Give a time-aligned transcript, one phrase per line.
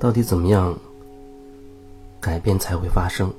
[0.00, 0.74] 到底怎么样
[2.18, 3.30] 改变才会发生？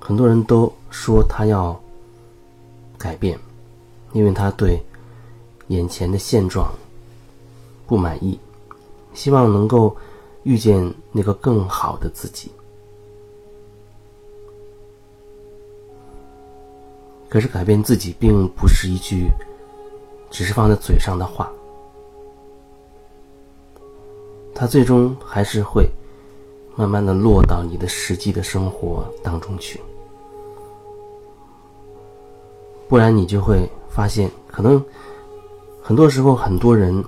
[0.00, 1.78] 很多人都说他要
[2.96, 3.38] 改变，
[4.14, 4.82] 因为他对
[5.68, 6.72] 眼前的现状
[7.86, 8.40] 不满意，
[9.12, 9.94] 希望能够
[10.44, 12.50] 遇见那个更好的自己。
[17.28, 19.28] 可是改变自己并不是一句
[20.30, 21.52] 只是放在嘴上的话，
[24.60, 25.88] 它最终还是会
[26.76, 29.80] 慢慢的落到你的实际的生活当中去。
[32.86, 34.84] 不然你就会发现，可能
[35.80, 37.02] 很多时候很多人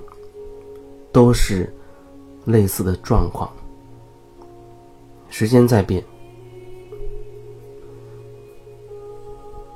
[1.11, 1.71] 都是
[2.45, 3.47] 类似的状况。
[5.29, 6.03] 时间在变，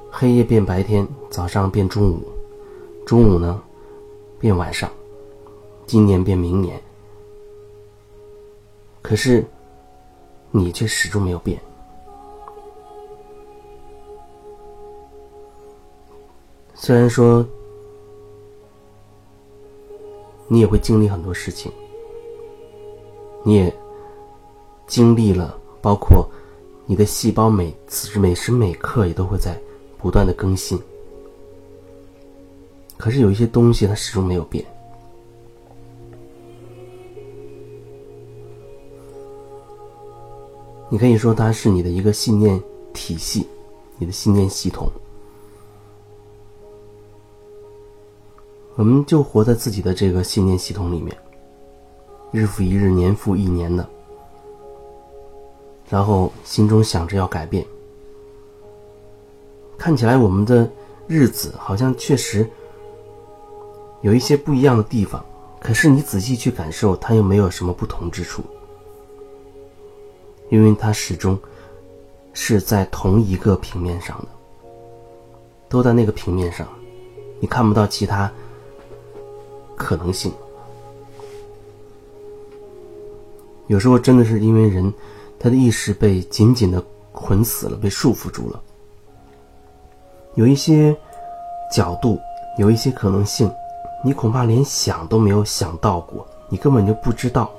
[0.09, 2.23] 黑夜变白天，早上变中午，
[3.05, 3.61] 中午呢
[4.39, 4.89] 变晚上，
[5.85, 6.81] 今年变明年，
[9.07, 9.41] 可是
[10.51, 11.57] 你却始终没有变。
[16.73, 17.45] 虽然说，
[20.49, 21.71] 你也会经历很多事情，
[23.45, 23.73] 你也
[24.87, 26.29] 经历了，包括
[26.85, 29.57] 你的细胞每次每时每刻也都会在
[29.97, 30.77] 不断的更新。
[32.97, 34.65] 可是有一些东西它始终没有变，
[40.89, 42.61] 你可以说它是你的一个信念
[42.93, 43.45] 体系，
[43.97, 44.89] 你的信念系统。
[48.75, 51.15] 我们就活在自己的这个信念系统里面，
[52.31, 53.87] 日复一日，年复一年的，
[55.89, 57.65] 然后心中想着要改变。
[59.77, 60.69] 看起来我们的
[61.07, 62.49] 日子好像确实
[64.01, 65.25] 有一些不一样的地方，
[65.59, 68.43] 可是你仔细去感受，它又没有什么不同之处，
[70.49, 71.37] 因为它始终
[72.33, 74.27] 是在同一个平面上的，
[75.69, 76.67] 都在那个平面上，
[77.39, 78.31] 你看不到其他。
[79.79, 80.33] 可能性，
[83.67, 84.91] 有时候真的是因为人
[85.37, 88.59] 他的意识被紧紧的捆死了，被束缚住了。
[90.33, 90.97] 有一些
[91.71, 92.19] 角度，
[92.57, 93.51] 有一些可能性，
[94.03, 97.51] 你恐怕连想都没有想到过，你根本就不知道。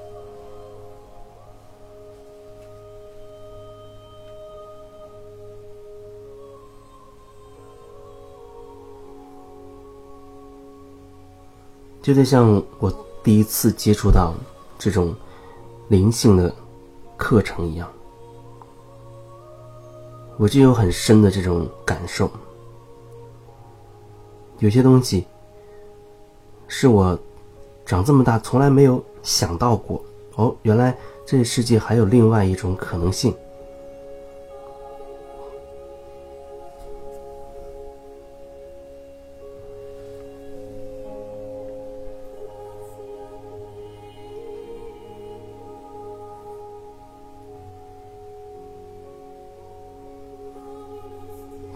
[12.14, 12.92] 就像我
[13.22, 14.34] 第一次接触到
[14.78, 15.14] 这种
[15.88, 16.54] 灵性的
[17.16, 17.88] 课程一样，
[20.36, 22.30] 我就有很深的这种感受。
[24.58, 25.26] 有些东西
[26.66, 27.18] 是我
[27.86, 30.02] 长这么大从来没有想到过。
[30.36, 33.34] 哦，原来这世界还有另外一种可能性。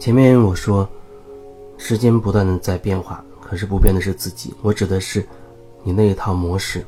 [0.03, 0.89] 前面我说，
[1.79, 4.53] 时间不断的在变化，可是不变的是自己。
[4.61, 5.25] 我指的是
[5.85, 6.85] 你那一套模式，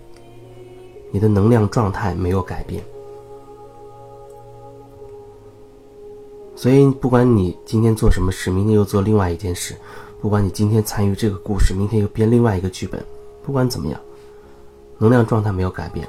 [1.12, 2.82] 你的能量状态没有改变。
[6.56, 9.74] 所以，不管你今天做什么事，明天又做另外一件事；
[10.20, 13.00] 不管你今天参与这个故事，明天又编另外一个剧本。
[13.44, 14.00] 不管怎么样，
[14.98, 16.04] 能量状态没有改变，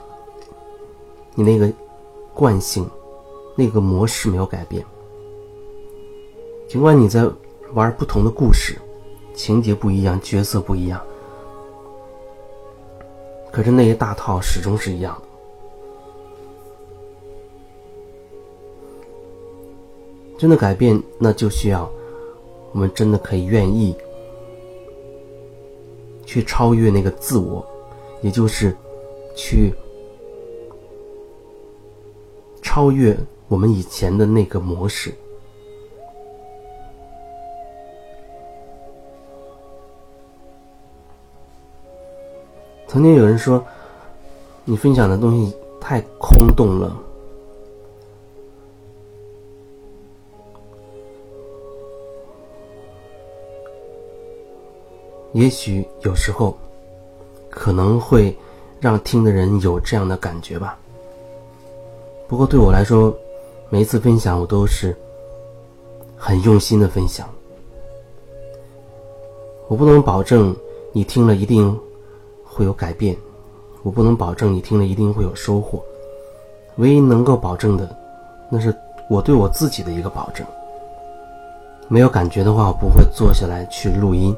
[1.36, 1.72] 你那个
[2.34, 2.90] 惯性、
[3.56, 4.84] 那个模式没有改变。
[6.76, 7.26] 尽管你在
[7.74, 8.78] 玩不同的故事，
[9.34, 11.02] 情节不一样，角色不一样，
[13.50, 15.28] 可是那一大套始终是一样的。
[20.38, 21.90] 真的改变，那就需要
[22.74, 23.96] 我们真的可以愿意
[26.26, 27.66] 去超越那个自我，
[28.22, 28.76] 也就是
[29.34, 29.74] 去
[32.62, 33.18] 超越
[33.48, 35.14] 我们以前的那个模式。
[42.96, 43.62] 曾经有人说，
[44.64, 46.96] 你分享的东西太空洞了。
[55.34, 56.58] 也许有时候
[57.50, 58.34] 可能会
[58.80, 60.80] 让听的人有这样的感觉吧。
[62.30, 63.14] 不过对我来说，
[63.68, 64.96] 每一次分享我都是
[66.16, 67.30] 很用心的分享。
[69.68, 70.56] 我不能保证
[70.94, 71.78] 你听了一定。
[72.56, 73.14] 会有改变，
[73.84, 75.84] 我不能保证你听了一定会有收获。
[76.78, 77.94] 唯一能够保证的，
[78.50, 78.74] 那是
[79.10, 80.48] 我对我自己的一个保证。
[81.90, 84.34] 没有感觉的话，我不会坐下来去录音。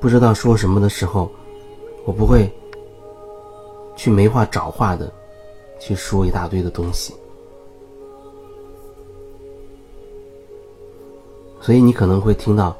[0.00, 1.30] 不知道说什么的时候，
[2.06, 2.50] 我不会
[3.94, 5.12] 去没话找话的
[5.78, 7.14] 去说一大堆的东西。
[11.60, 12.74] 所以你可能会听到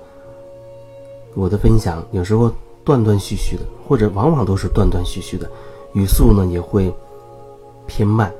[1.35, 2.51] 我的分享，有时候
[2.85, 5.51] 断断续续的，或者往往都是断断续续的。
[5.95, 6.93] 语速呢也会
[7.87, 8.33] 偏慢，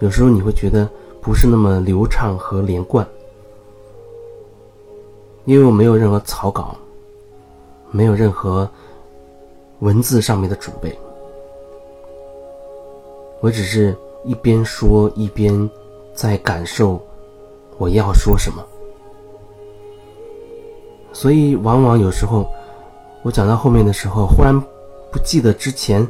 [0.00, 0.88] 有时候你会觉得
[1.20, 3.06] 不是那么流畅和连贯，
[5.44, 6.76] 因为我没有任何草稿，
[7.90, 8.68] 没有任何
[9.80, 10.98] 文字上面的准备，
[13.40, 15.70] 我只是一边说一边
[16.14, 17.00] 在感受
[17.78, 18.62] 我要说什么，
[21.18, 22.48] 所以往往有时候
[23.24, 24.54] 我讲到后面的时候，忽然
[25.10, 26.06] 不记得之前。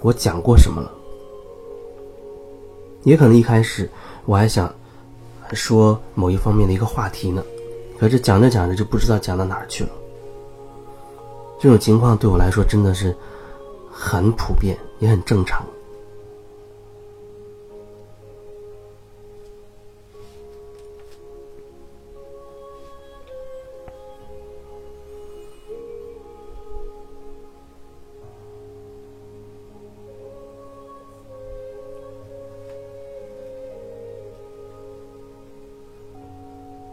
[0.00, 0.90] 我讲过什么了？
[3.02, 3.90] 也可能一开始
[4.24, 4.74] 我还想
[5.52, 7.44] 说某一方面的一个话题呢，
[7.98, 9.90] 可是讲着讲着就不知道讲到哪儿去了。
[11.60, 13.14] 这种情况对我来说真的是
[13.92, 15.62] 很普遍，也很正常。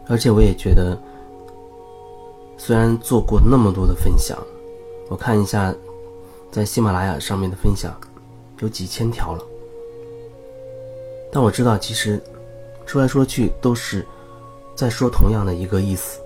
[0.08, 0.98] 而且我也觉得，
[2.56, 4.38] 虽然做过那么多的分享，
[5.08, 5.74] 我看一下，
[6.50, 7.94] 在喜马拉雅上面的分享
[8.60, 9.44] 有几千条了，
[11.30, 12.18] 但我知道，其实
[12.86, 14.04] 说来说去都是
[14.74, 16.20] 在说同样的一个意思，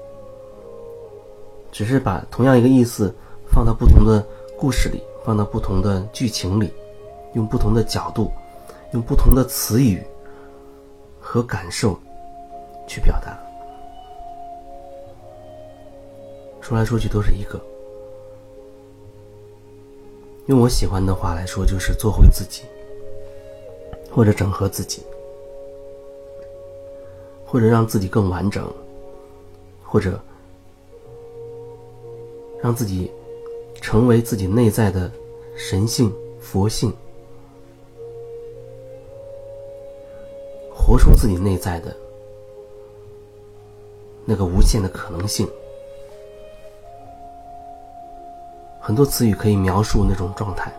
[1.73, 3.13] 只是把同样一个意思
[3.51, 4.25] 放到不同的
[4.57, 6.73] 故事里，放到不同的剧情里，
[7.35, 8.31] 用不同的角度，
[8.93, 10.01] 用不同的词语
[11.21, 11.99] 和感受
[12.87, 13.37] 去表达。
[16.63, 17.61] 说来说去都是一个，
[20.47, 22.63] 用我喜欢的话来说，就是做回自己，
[24.11, 25.03] 或者整合自己，
[27.45, 28.73] 或者让自己更完整，
[29.83, 30.19] 或者
[32.63, 33.11] 让自己
[33.81, 35.11] 成为自己内在的
[35.57, 36.93] 神性、佛性，
[40.73, 41.95] 活出自己内在的
[44.25, 45.47] 那个无限的可能性。
[48.85, 50.73] 很多词语可以描述那种状态，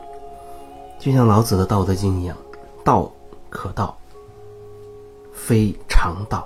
[0.99, 2.35] 就像老子的《道德经》一样
[2.83, 3.09] ，“道
[3.49, 3.97] 可道，
[5.31, 6.45] 非常道”，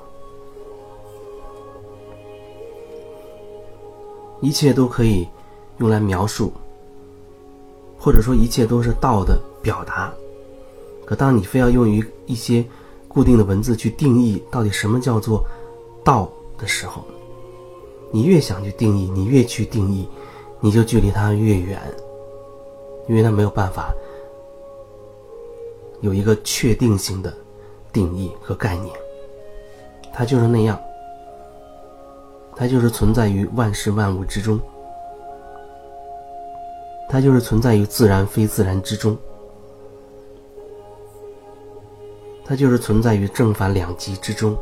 [4.40, 5.28] 一切都可以
[5.80, 6.54] 用来描述，
[7.98, 10.14] 或者说一切都是道的表达。
[11.08, 12.64] 可当你非要用于一些
[13.08, 15.44] 固定的文字去定义到底什么叫做
[16.04, 17.04] 道的时候，
[18.12, 20.08] 你越想去定义，你越去定义。
[20.60, 21.80] 你就距离它越远，
[23.08, 23.94] 因为它没有办法
[26.02, 27.34] 有一个确定性的
[27.94, 28.94] 定义和概念，
[30.12, 30.80] 它就是那样，
[32.56, 34.60] 它就是存在于万事万物之中，
[37.08, 39.16] 它就是存在于自然非自然之中，
[42.44, 44.58] 它就是存在于正反两极之中。